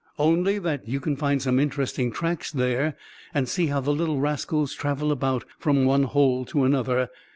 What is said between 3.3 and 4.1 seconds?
and see how the